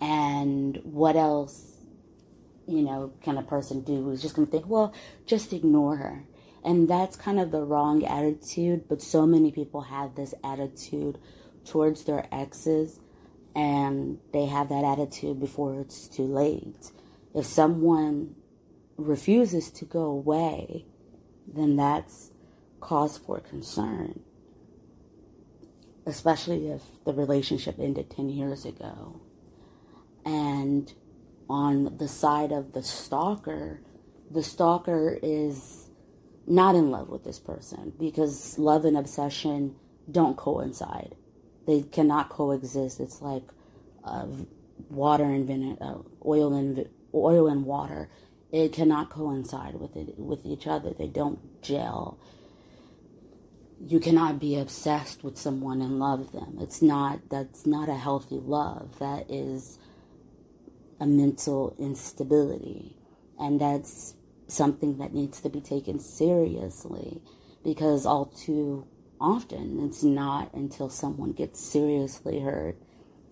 [0.00, 1.78] And what else,
[2.66, 4.92] you know, can a person do who's just going to think, well,
[5.26, 6.24] just ignore her?
[6.64, 11.18] And that's kind of the wrong attitude, but so many people have this attitude
[11.64, 13.00] towards their exes
[13.54, 16.90] and they have that attitude before it's too late.
[17.34, 18.34] If someone
[18.96, 20.86] refuses to go away,
[21.46, 22.30] then that's
[22.80, 24.20] cause for concern.
[26.06, 29.20] Especially if the relationship ended 10 years ago.
[30.24, 30.92] And
[31.48, 33.80] on the side of the stalker,
[34.30, 35.90] the stalker is
[36.46, 39.76] not in love with this person because love and obsession
[40.10, 41.14] don't coincide.
[41.66, 43.00] They cannot coexist.
[43.00, 43.44] It's like
[44.04, 44.26] uh,
[44.90, 48.08] water and uh, oil and oil and water.
[48.52, 50.92] It cannot coincide with it with each other.
[50.96, 52.18] They don't gel.
[53.80, 56.58] You cannot be obsessed with someone and love them.
[56.60, 58.98] It's not that's not a healthy love.
[58.98, 59.78] That is
[61.00, 62.96] a mental instability.
[63.38, 64.14] And that's
[64.46, 67.20] something that needs to be taken seriously
[67.64, 68.86] because all too
[69.20, 69.84] often.
[69.84, 72.78] It's not until someone gets seriously hurt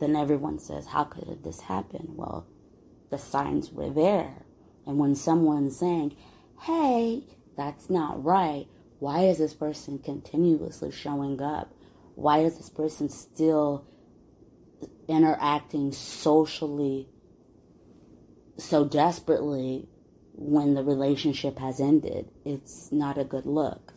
[0.03, 2.14] then everyone says how could this happen?
[2.16, 2.45] Well
[3.11, 4.45] the signs were there.
[4.85, 6.16] And when someone's saying
[6.62, 7.23] hey
[7.57, 8.66] that's not right.
[8.99, 11.73] Why is this person continuously showing up?
[12.16, 13.87] Why is this person still
[15.07, 17.09] interacting socially
[18.57, 19.88] so desperately
[20.33, 22.29] when the relationship has ended?
[22.45, 23.95] It's not a good look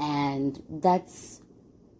[0.00, 1.42] and that's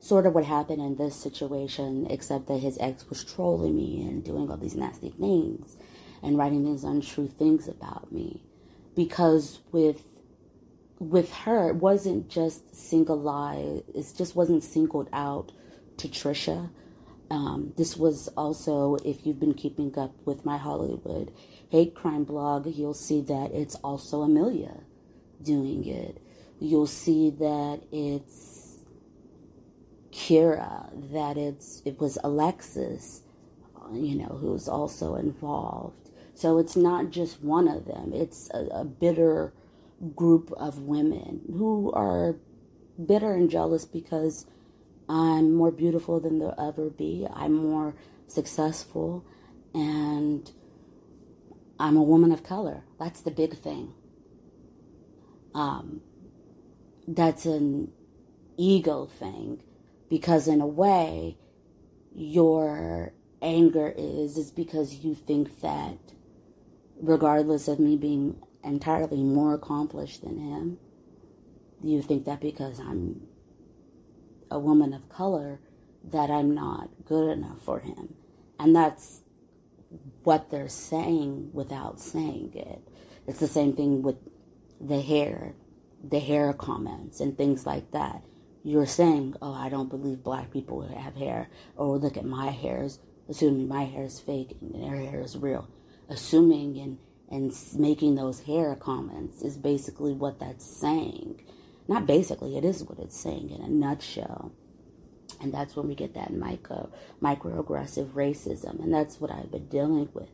[0.00, 4.24] sort of what happened in this situation, except that his ex was trolling me and
[4.24, 5.76] doing all these nasty things
[6.22, 8.42] and writing these untrue things about me.
[8.96, 10.02] Because with
[10.98, 13.82] with her, it wasn't just single lie.
[13.94, 15.52] It just wasn't singled out
[15.98, 16.70] to Trisha.
[17.30, 21.32] Um, this was also, if you've been keeping up with my Hollywood
[21.68, 24.80] hate crime blog, you'll see that it's also Emilia
[25.42, 26.20] doing it
[26.60, 28.78] you'll see that it's
[30.12, 33.22] Kyra, that it's it was Alexis,
[33.92, 36.10] you know, who's also involved.
[36.34, 38.12] So it's not just one of them.
[38.14, 39.52] It's a, a bitter
[40.14, 42.36] group of women who are
[43.04, 44.46] bitter and jealous because
[45.08, 47.26] I'm more beautiful than they'll ever be.
[47.34, 47.94] I'm more
[48.26, 49.24] successful
[49.74, 50.50] and
[51.78, 52.84] I'm a woman of color.
[52.98, 53.92] That's the big thing.
[55.54, 56.02] Um,
[57.14, 57.90] that's an
[58.56, 59.62] ego thing
[60.08, 61.36] because in a way
[62.14, 65.98] your anger is is because you think that
[67.00, 70.78] regardless of me being entirely more accomplished than him
[71.82, 73.22] you think that because I'm
[74.50, 75.60] a woman of color
[76.04, 78.14] that I'm not good enough for him.
[78.58, 79.22] And that's
[80.24, 82.82] what they're saying without saying it.
[83.26, 84.16] It's the same thing with
[84.80, 85.54] the hair
[86.02, 88.22] the hair comments and things like that.
[88.62, 92.98] you're saying, "Oh, I don't believe black people have hair," or "Look at my hairs,"
[93.28, 95.68] assuming my hair is fake and their hair is real.
[96.08, 96.98] Assuming and
[97.30, 101.40] and making those hair comments is basically what that's saying.
[101.88, 104.52] Not basically, it is what it's saying in a nutshell.
[105.40, 106.90] And that's when we get that micro
[107.22, 110.30] microaggressive racism, and that's what I've been dealing with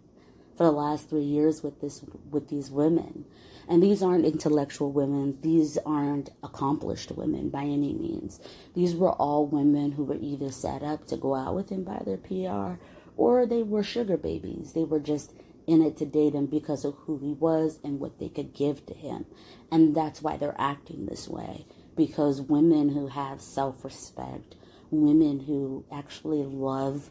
[0.57, 3.27] for the last three years with this with these women.
[3.69, 5.39] And these aren't intellectual women.
[5.43, 8.41] These aren't accomplished women by any means.
[8.75, 12.03] These were all women who were either set up to go out with him by
[12.05, 12.81] their PR
[13.17, 14.73] or they were sugar babies.
[14.73, 15.33] They were just
[15.67, 18.87] in it to date him because of who he was and what they could give
[18.87, 19.27] to him.
[19.71, 21.67] And that's why they're acting this way.
[21.97, 24.55] Because women who have self respect,
[24.91, 27.11] women who actually love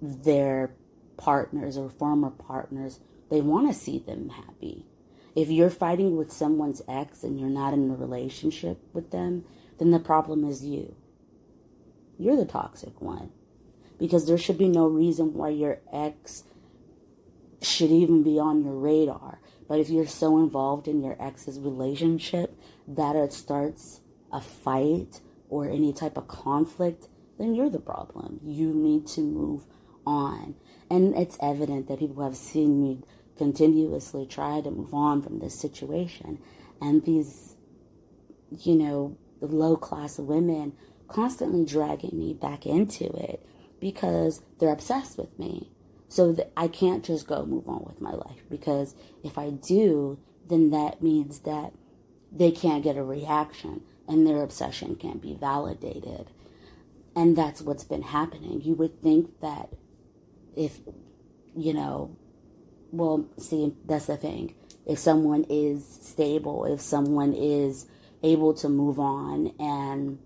[0.00, 0.74] their
[1.16, 4.86] partners or former partners, they want to see them happy.
[5.34, 9.44] If you're fighting with someone's ex and you're not in a relationship with them,
[9.78, 10.94] then the problem is you.
[12.18, 13.30] You're the toxic one.
[13.98, 16.44] Because there should be no reason why your ex
[17.62, 19.40] should even be on your radar.
[19.66, 24.00] But if you're so involved in your ex's relationship that it starts
[24.32, 28.40] a fight or any type of conflict, then you're the problem.
[28.44, 29.64] You need to move
[30.06, 30.54] on.
[30.90, 33.02] And it's evident that people have seen me
[33.36, 36.38] continuously try to move on from this situation.
[36.80, 37.56] And these,
[38.50, 40.74] you know, low class women
[41.08, 43.44] constantly dragging me back into it
[43.80, 45.70] because they're obsessed with me.
[46.08, 48.94] So that I can't just go move on with my life because
[49.24, 51.72] if I do, then that means that
[52.30, 56.30] they can't get a reaction and their obsession can't be validated.
[57.16, 58.60] And that's what's been happening.
[58.60, 59.70] You would think that
[60.54, 60.80] if,
[61.56, 62.16] you know,
[62.96, 64.54] well, see, that's the thing.
[64.86, 67.86] If someone is stable, if someone is
[68.22, 70.18] able to move on and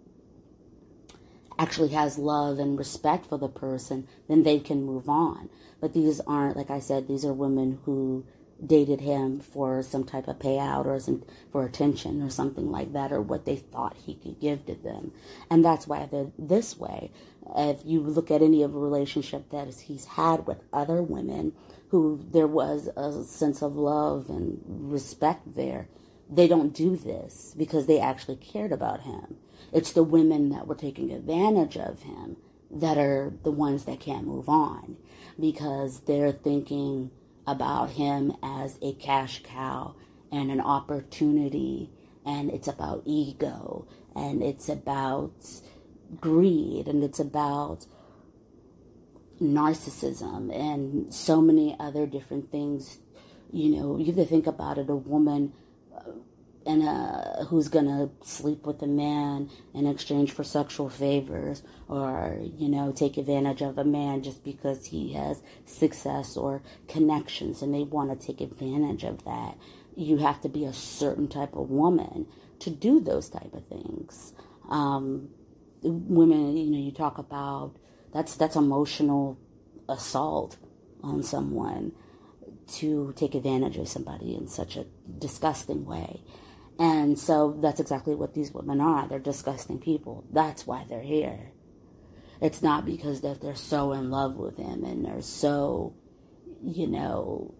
[1.59, 5.49] actually has love and respect for the person, then they can move on.
[5.81, 8.25] But these aren't, like I said, these are women who
[8.65, 13.13] dated him for some type of payout or some, for attention or something like that,
[13.13, 15.13] or what they thought he could give to them.
[15.51, 17.11] And that's why they're this way.
[17.57, 21.53] If you look at any of the relationship that he's had with other women,
[21.91, 25.89] who there was a sense of love and respect there,
[26.31, 29.37] they don't do this because they actually cared about him.
[29.73, 32.37] It's the women that were taking advantage of him
[32.71, 34.97] that are the ones that can't move on
[35.41, 37.11] because they're thinking
[37.47, 39.95] about him as a cash cow
[40.31, 41.91] and an opportunity
[42.27, 45.33] and it's about ego and it's about
[46.21, 47.87] greed and it's about
[49.41, 52.99] narcissism and so many other different things.
[53.53, 55.53] You know, you have to think about it a woman
[55.97, 56.13] uh,
[56.67, 62.69] and uh, who's gonna sleep with a man in exchange for sexual favors, or you
[62.69, 67.85] know, take advantage of a man just because he has success or connections, and they
[67.85, 69.57] want to take advantage of that.
[69.97, 72.27] You have to be a certain type of woman
[72.61, 74.35] to do those type of things.
[74.69, 75.31] Um,
[75.83, 77.77] women, you know, you talk about
[78.13, 79.39] that's that's emotional
[79.89, 80.57] assault
[81.03, 81.93] on someone
[82.67, 84.85] to take advantage of somebody in such a
[85.19, 86.23] disgusting way.
[86.79, 89.09] And so that's exactly what these women are.
[89.09, 90.25] They're disgusting people.
[90.31, 91.53] That's why they're here.
[92.41, 95.95] It's not because that they're so in love with him and they're so,
[96.63, 97.55] you know,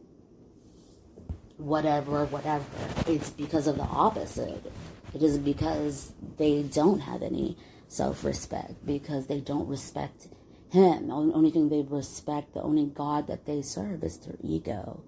[1.57, 2.65] whatever, whatever.
[3.07, 4.73] It's because of the opposite.
[5.15, 7.57] It is because they don't have any
[7.89, 10.29] self respect, because they don't respect
[10.71, 11.09] him.
[11.09, 15.03] The only thing they respect, the only God that they serve is their ego.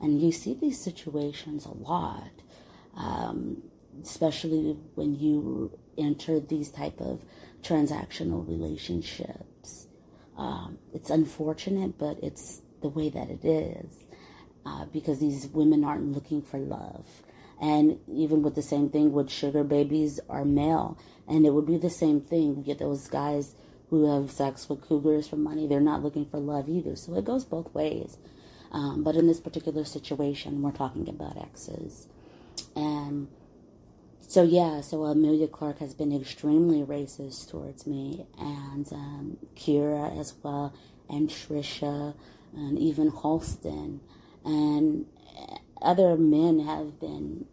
[0.00, 2.30] And you see these situations a lot,
[2.96, 3.62] um,
[4.02, 7.24] especially when you enter these type of
[7.62, 9.88] transactional relationships.
[10.36, 14.04] Um, it's unfortunate, but it's the way that it is
[14.64, 17.06] uh, because these women aren't looking for love.
[17.60, 20.96] And even with the same thing with sugar babies are male,
[21.28, 22.62] and it would be the same thing.
[22.62, 23.54] Get those guys
[23.90, 25.66] who have sex with cougars for money.
[25.66, 26.96] They're not looking for love either.
[26.96, 28.18] So it goes both ways.
[28.70, 32.06] Um, but in this particular situation, we're talking about exes.
[32.76, 33.28] And
[34.20, 40.34] so, yeah, so Emilia Clarke has been extremely racist towards me, and um, Kyra as
[40.42, 40.74] well,
[41.08, 42.14] and Trisha,
[42.54, 44.00] and even Halston.
[44.44, 45.06] And
[45.80, 47.46] other men have been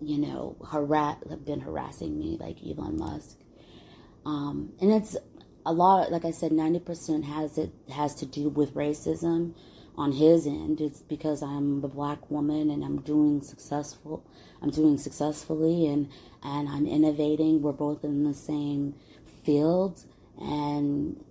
[0.00, 3.38] you know, harass have been harassing me, like Elon Musk.
[4.26, 5.16] Um, and it's
[5.66, 9.54] a lot, like I said, 90% has it has to do with racism.
[9.96, 10.80] on his end.
[10.80, 14.24] It's because I'm a black woman and I'm doing successful.
[14.62, 16.08] I'm doing successfully and
[16.42, 17.62] and I'm innovating.
[17.62, 18.94] We're both in the same
[19.44, 20.04] field
[20.40, 21.22] and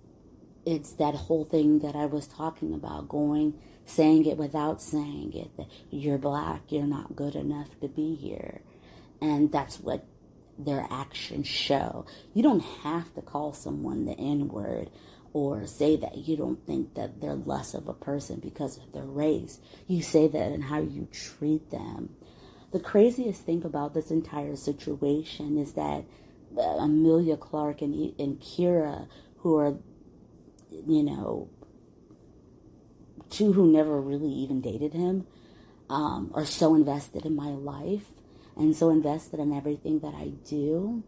[0.66, 3.54] it's that whole thing that I was talking about going
[3.88, 8.60] saying it without saying it that you're black, you're not good enough to be here.
[9.20, 10.04] And that's what
[10.58, 12.04] their actions show.
[12.34, 14.90] You don't have to call someone the N word
[15.32, 19.04] or say that you don't think that they're less of a person because of their
[19.04, 19.58] race.
[19.86, 22.10] You say that in how you treat them.
[22.72, 26.04] The craziest thing about this entire situation is that
[26.56, 29.06] uh, Emilia Clarke and, and Kyra,
[29.38, 29.76] who are,
[30.70, 31.48] you know,
[33.30, 35.26] two who never really even dated him,
[35.90, 38.10] um, are so invested in my life
[38.56, 41.02] and so invested in everything that I do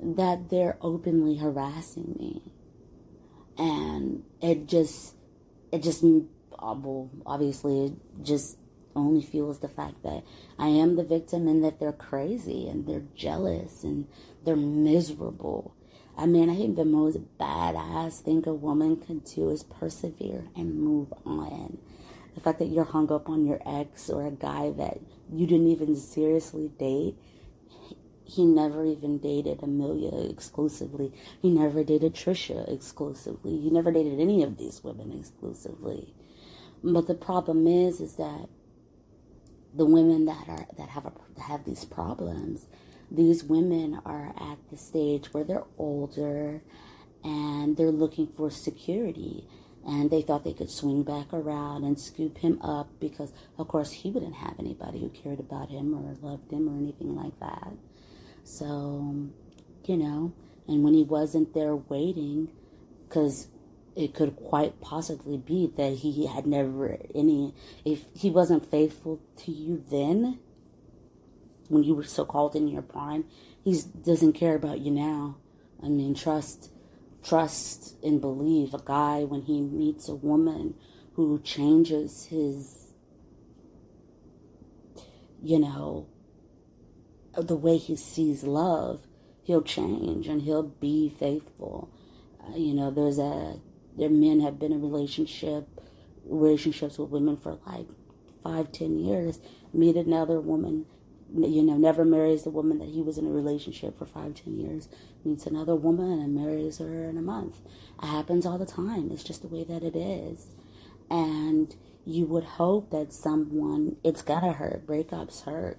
[0.00, 2.42] that they're openly harassing me.
[3.58, 5.14] And it just,
[5.72, 7.92] it just, well, obviously, it
[8.22, 8.58] just
[8.94, 10.24] only fuels the fact that
[10.58, 14.06] I am the victim and that they're crazy and they're jealous and
[14.44, 15.74] they're miserable.
[16.16, 20.80] I mean, I think the most badass thing a woman can do is persevere and
[20.80, 21.78] move on
[22.36, 25.00] the fact that you're hung up on your ex or a guy that
[25.32, 27.16] you didn't even seriously date.
[28.24, 31.14] He never even dated Emilia exclusively.
[31.40, 33.58] He never dated Trisha exclusively.
[33.58, 36.12] He never dated any of these women exclusively.
[36.84, 38.48] But the problem is, is that
[39.74, 42.66] the women that are that have a, have these problems,
[43.10, 46.62] these women are at the stage where they're older,
[47.22, 49.48] and they're looking for security.
[49.86, 53.92] And they thought they could swing back around and scoop him up because of course
[53.92, 57.72] he wouldn't have anybody who cared about him or loved him or anything like that.
[58.42, 59.28] So
[59.86, 60.32] you know
[60.68, 62.48] and when he wasn't there waiting
[63.08, 63.48] because
[63.94, 67.54] it could quite possibly be that he had never any
[67.84, 70.38] if he wasn't faithful to you then
[71.68, 73.24] when you were so called in your prime
[73.64, 75.36] he doesn't care about you now
[75.82, 76.70] i mean trust
[77.26, 80.74] trust and believe a guy when he meets a woman
[81.14, 82.92] who changes his,
[85.42, 86.06] you know,
[87.36, 89.00] the way he sees love,
[89.42, 91.90] he'll change and he'll be faithful.
[92.40, 93.58] Uh, you know, there's a,
[93.96, 95.66] their men have been in relationship,
[96.24, 97.86] relationships with women for like
[98.44, 99.40] five, ten years,
[99.72, 100.86] meet another woman
[101.34, 104.58] you know, never marries the woman that he was in a relationship for five, ten
[104.58, 104.88] years,
[105.24, 107.58] meets another woman and marries her in a month.
[108.02, 109.10] It happens all the time.
[109.10, 110.48] It's just the way that it is.
[111.10, 111.74] And
[112.04, 115.78] you would hope that someone, it's gotta hurt, breakups hurt,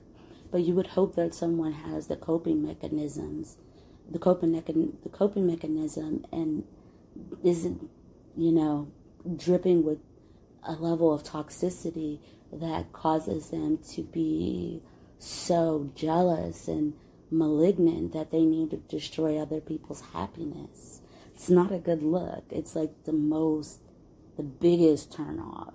[0.51, 3.57] but you would hope that someone has the coping mechanisms,
[4.09, 6.63] the coping, the coping mechanism and
[7.43, 7.89] isn't,
[8.35, 8.91] you know,
[9.35, 9.99] dripping with
[10.63, 12.19] a level of toxicity
[12.51, 14.81] that causes them to be
[15.19, 16.93] so jealous and
[17.29, 21.01] malignant that they need to destroy other people's happiness.
[21.33, 22.45] It's not a good look.
[22.49, 23.79] It's like the most,
[24.37, 25.73] the biggest turnoff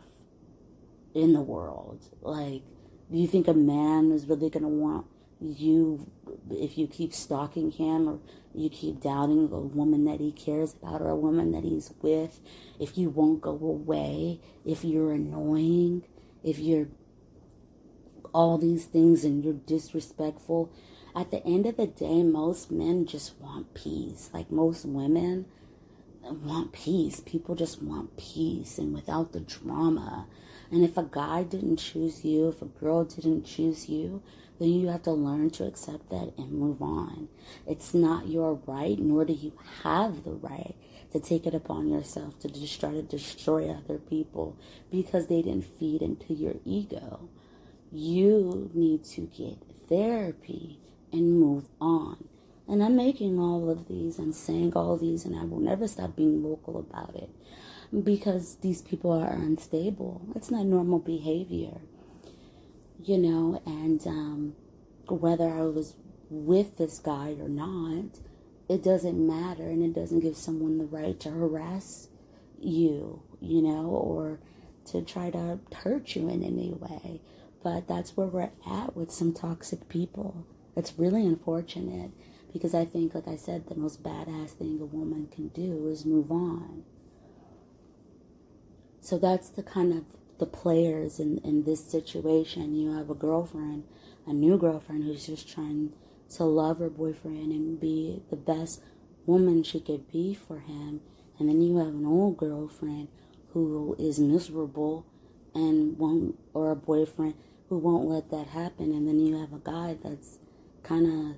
[1.15, 2.01] in the world.
[2.21, 2.63] Like,
[3.11, 5.07] do you think a man is really going to want
[5.41, 6.11] you
[6.51, 8.19] if you keep stalking him or
[8.55, 12.41] you keep doubting a woman that he cares about or a woman that he's with,
[12.79, 16.05] if you won't go away, if you're annoying,
[16.45, 16.87] if you're
[18.33, 20.71] all these things and you're disrespectful.
[21.15, 24.31] At the end of the day, most men just want peace.
[24.33, 25.47] Like most women
[26.23, 27.21] want peace.
[27.21, 30.27] People just want peace and without the drama.
[30.71, 34.23] And if a guy didn't choose you, if a girl didn't choose you,
[34.59, 37.29] then you have to learn to accept that and move on.
[37.67, 39.53] It's not your right, nor do you
[39.83, 40.75] have the right
[41.13, 44.57] to take it upon yourself to just try to destroy other people
[44.91, 47.29] because they didn't feed into your ego.
[47.93, 50.79] You need to get therapy
[51.13, 52.29] and move on.
[52.67, 56.17] And I'm making all of these, I'm saying all these, and I will never stop
[56.17, 57.29] being vocal about it
[58.03, 60.23] because these people are unstable.
[60.35, 61.83] It's not normal behavior,
[63.05, 64.55] you know, and um,
[65.09, 65.95] whether I was
[66.31, 68.21] with this guy or not,
[68.69, 72.09] it doesn't matter, and it doesn't give someone the right to harass
[72.59, 74.39] you, you know, or
[74.87, 77.21] to try to hurt you in any way.
[77.63, 80.47] But that's where we're at with some toxic people.
[80.77, 82.11] It's really unfortunate
[82.53, 86.05] because I think, like I said, the most badass thing a woman can do is
[86.05, 86.83] move on.
[89.01, 90.05] So that's the kind of
[90.39, 92.75] the players in, in this situation.
[92.75, 93.85] You have a girlfriend,
[94.27, 95.93] a new girlfriend who's just trying
[96.37, 98.83] to love her boyfriend and be the best
[99.27, 101.01] woman she could be for him.
[101.39, 103.09] And then you have an old girlfriend
[103.53, 105.07] who is miserable
[105.55, 107.35] and won't, or a boyfriend
[107.73, 108.93] who won't let that happen.
[108.93, 110.39] And then you have a guy that's
[110.83, 111.37] kind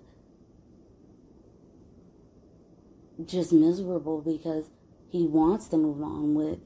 [3.18, 4.64] of just miserable because
[5.09, 6.59] he wants to move on with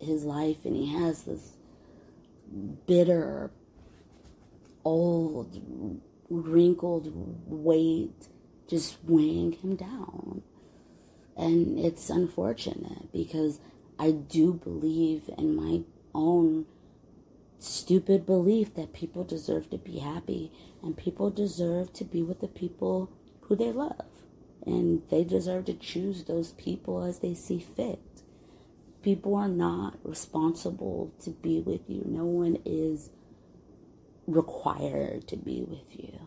[0.00, 1.58] his life and he has this
[2.86, 3.50] bitter,
[4.82, 5.60] old,
[6.30, 7.12] wrinkled
[7.46, 8.28] weight
[8.66, 10.40] just weighing him down.
[11.36, 13.60] And it's unfortunate because
[13.98, 15.82] I do believe in my
[16.14, 16.64] own
[17.62, 20.50] stupid belief that people deserve to be happy
[20.82, 23.10] and people deserve to be with the people
[23.42, 24.06] who they love.
[24.66, 28.00] And they deserve to choose those people as they see fit.
[29.02, 32.02] People are not responsible to be with you.
[32.06, 33.10] No one is
[34.26, 36.18] required to be with you.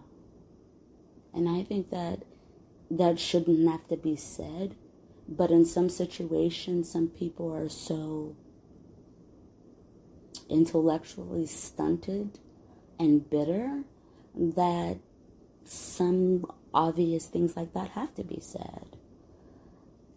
[1.33, 2.23] And I think that
[2.91, 4.75] that shouldn't have to be said.
[5.27, 8.35] But in some situations, some people are so
[10.49, 12.39] intellectually stunted
[12.99, 13.83] and bitter
[14.35, 14.97] that
[15.63, 18.97] some obvious things like that have to be said.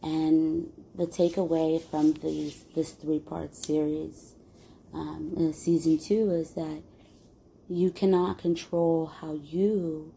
[0.03, 4.35] And the takeaway from these this three part series
[4.95, 6.83] um, season two is that
[7.69, 10.15] you cannot control how you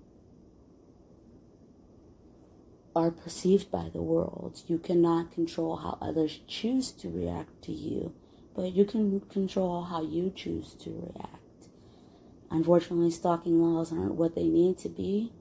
[2.95, 4.62] are perceived by the world.
[4.68, 8.14] You cannot control how others choose to react to you,
[8.56, 11.38] but you can control how you choose to react.
[12.49, 15.32] Unfortunately, stalking laws aren't what they need to be.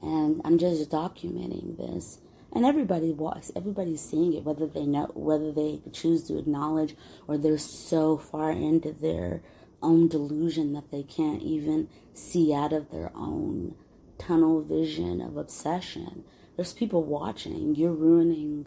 [0.00, 2.18] And I'm just documenting this.
[2.52, 6.94] And everybody walks, everybody's seeing it, whether they know, whether they choose to acknowledge
[7.26, 9.42] or they're so far into their
[9.82, 13.74] own delusion that they can't even see out of their own
[14.18, 16.24] tunnel vision of obsession.
[16.56, 17.74] There's people watching.
[17.74, 18.66] You're ruining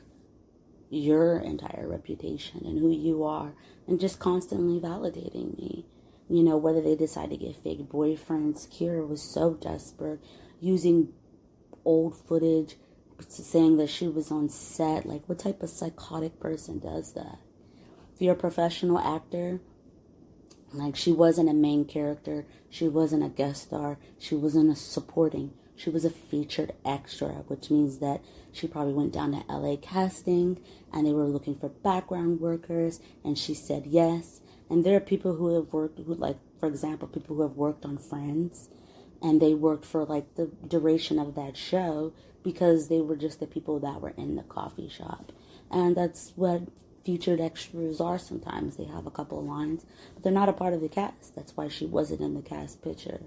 [0.90, 3.54] your entire reputation and who you are
[3.88, 5.86] and just constantly validating me.
[6.30, 8.68] You know, whether they decide to get fake boyfriends.
[8.68, 10.20] Kyra was so desperate,
[10.60, 11.14] using
[11.86, 12.76] old footage,
[13.28, 15.06] saying that she was on set.
[15.06, 17.40] Like, what type of psychotic person does that?
[18.14, 19.62] If you're a professional actor,
[20.74, 25.54] like she wasn't a main character, she wasn't a guest star, she wasn't a supporting,
[25.78, 28.22] she was a featured extra, which means that
[28.52, 30.60] she probably went down to LA casting
[30.92, 34.42] and they were looking for background workers and she said yes.
[34.70, 37.86] And there are people who have worked who like for example, people who have worked
[37.86, 38.70] on Friends
[39.22, 42.12] and they worked for like the duration of that show
[42.44, 45.32] because they were just the people that were in the coffee shop.
[45.70, 46.64] And that's what
[47.06, 48.78] featured extras are sometimes.
[48.78, 51.36] They have a couple of lines, but they're not a part of the cast.
[51.36, 53.22] That's why she wasn't in the cast picture.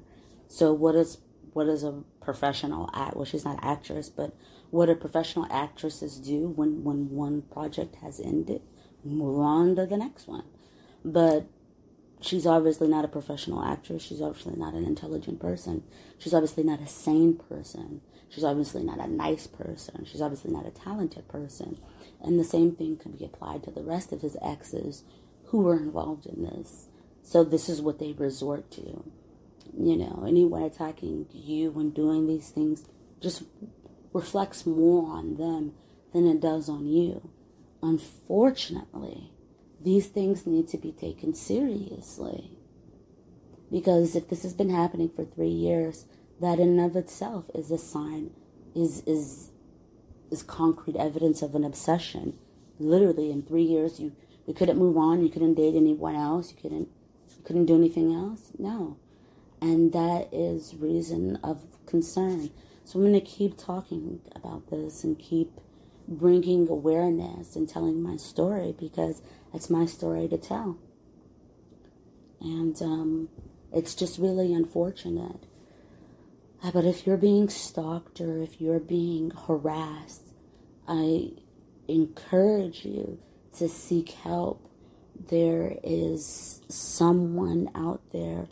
[0.49, 1.19] So what is
[1.53, 3.17] what is a professional act?
[3.17, 4.37] Well, she's not actress, but
[4.71, 8.63] what do professional actresses do when when one project has ended?
[9.05, 10.45] Move on to the next one.
[11.05, 11.47] But
[12.21, 14.03] she's obviously not a professional actress.
[14.03, 15.83] She's obviously not an intelligent person.
[16.19, 18.01] She's obviously not a sane person.
[18.29, 20.05] She's obviously not a nice person.
[20.05, 21.81] She's obviously not a talented person.
[22.23, 25.03] And the same thing can be applied to the rest of his exes
[25.47, 26.87] who were involved in this.
[27.23, 29.11] So this is what they resort to.
[29.79, 32.85] You know, anyone attacking you when doing these things
[33.21, 33.43] just
[34.13, 35.73] reflects more on them
[36.13, 37.31] than it does on you.
[37.83, 39.33] Unfortunately,
[39.83, 42.51] these things need to be taken seriously.
[43.71, 46.07] Because if this has been happening for three years,
[46.41, 48.31] that in and of itself is a sign,
[48.75, 49.51] is is
[50.31, 52.39] is concrete evidence of an obsession.
[52.79, 54.13] Literally, in three years, you
[54.47, 55.23] you couldn't move on.
[55.23, 56.51] You couldn't date anyone else.
[56.51, 56.89] You couldn't
[57.37, 58.51] you couldn't do anything else.
[58.59, 58.97] No,
[59.61, 62.51] and that is reason of concern.
[62.85, 65.53] So I'm going to keep talking about this and keep
[66.09, 69.23] bringing awareness and telling my story because
[69.55, 70.79] it's my story to tell.
[72.41, 73.29] And um,
[73.73, 75.47] it's just really unfortunate
[76.63, 80.35] uh, but if you're being stalked or if you're being harassed,
[80.87, 81.31] I
[81.89, 83.19] encourage you
[83.57, 84.69] to seek help.
[85.29, 88.47] There is someone out there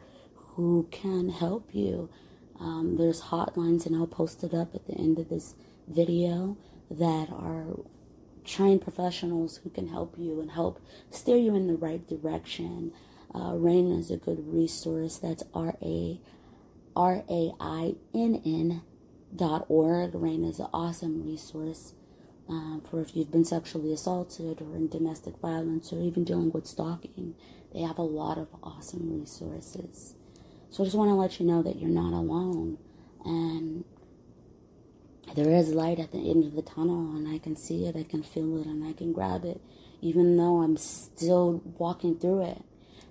[0.59, 2.11] who can help you.
[2.59, 5.55] Um, there's hotlines, and I'll post it up at the end of this
[5.87, 6.57] video
[6.91, 7.79] that are
[8.45, 10.81] trained professionals who can help you and help
[11.13, 12.93] steer you in the right direction.
[13.33, 15.17] Uh, RAINN is a good resource.
[15.19, 16.21] That's R A
[16.97, 18.83] R A I N N
[19.37, 20.13] dot org.
[20.13, 21.93] RAINN is an awesome resource
[22.49, 26.67] um, for if you've been sexually assaulted or in domestic violence or even dealing with
[26.67, 27.37] stalking.
[27.73, 30.17] They have a lot of awesome resources.
[30.71, 32.79] So I just want to let you know that you're not alone
[33.25, 33.85] and
[35.35, 38.03] there is light at the end of the tunnel and I can see it, I
[38.03, 39.61] can feel it, and I can grab it,
[40.01, 42.63] even though I'm still walking through it.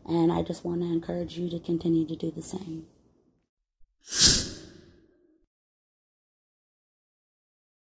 [0.05, 2.85] And I just want to encourage you to continue to do the same.